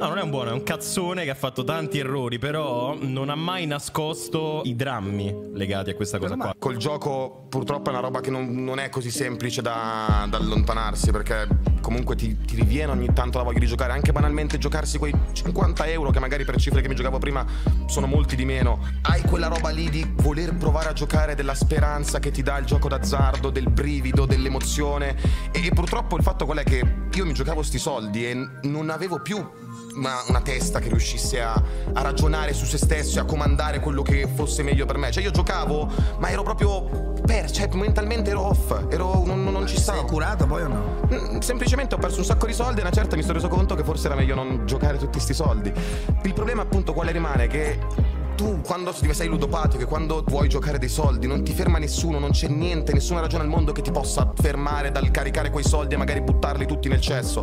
[0.00, 3.28] No, non è un buono, è un cazzone che ha fatto tanti errori, però non
[3.28, 6.54] ha mai nascosto i drammi legati a questa cosa qua.
[6.58, 11.10] Col gioco purtroppo è una roba che non, non è così semplice da, da allontanarsi
[11.10, 11.46] perché
[11.82, 15.84] comunque ti, ti, riviene ogni tanto la voglia di giocare, anche banalmente giocarsi quei 50
[15.88, 17.44] euro che magari per cifre che mi giocavo prima
[17.84, 18.80] sono molti di meno.
[19.02, 22.64] Hai quella roba lì di voler provare a giocare della speranza che ti dà il
[22.64, 24.24] gioco d'azzardo, del brivido,
[24.60, 25.16] dell'emozione
[25.50, 28.90] e, e purtroppo il fatto qual è che io mi giocavo sti soldi e non
[28.90, 29.36] avevo più
[29.94, 31.52] una, una, testa che riuscisse a,
[31.92, 35.10] a, ragionare su se stesso e a comandare quello che fosse meglio per me.
[35.10, 39.76] Cioè io giocavo, ma ero proprio per, cioè mentalmente ero off, ero, non, non ci
[39.76, 39.98] stavo.
[39.98, 41.40] Sei curato poi o no?
[41.40, 43.82] Semplicemente ho perso un sacco di soldi e una certa mi sono reso conto che
[43.82, 45.72] forse era meglio non giocare tutti questi soldi.
[46.22, 47.48] Il problema appunto quale rimane?
[47.48, 47.78] Che
[48.40, 52.30] tu quando sei ludopatico e quando vuoi giocare dei soldi non ti ferma nessuno, non
[52.30, 55.98] c'è niente, nessuna ragione al mondo che ti possa fermare dal caricare quei soldi e
[55.98, 57.38] magari buttarli tutti nel cesso.